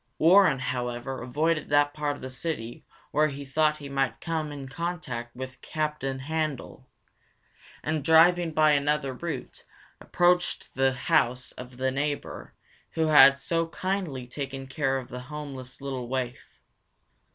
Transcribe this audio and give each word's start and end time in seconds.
Warren, 0.17 0.57
however, 0.57 1.21
avoided 1.21 1.69
that 1.69 1.93
part 1.93 2.15
of 2.15 2.23
the 2.23 2.29
city 2.31 2.83
where 3.11 3.27
he 3.27 3.45
thought 3.45 3.77
he 3.77 3.87
might 3.87 4.19
come 4.19 4.51
in 4.51 4.67
contact 4.67 5.35
with 5.35 5.61
Captain 5.61 6.17
Handel, 6.17 6.89
and 7.83 8.03
driving 8.03 8.51
by 8.51 8.71
another 8.71 9.13
route, 9.13 9.63
approached 9.99 10.73
the 10.73 10.91
house 10.91 11.51
of 11.51 11.77
the 11.77 11.91
neighbor 11.91 12.55
who 12.93 13.09
had 13.09 13.37
so 13.37 13.67
kindly 13.67 14.25
taken 14.25 14.65
care 14.65 14.97
of 14.97 15.09
the 15.09 15.19
homeless 15.21 15.81
little 15.81 16.07
waif. 16.07 16.59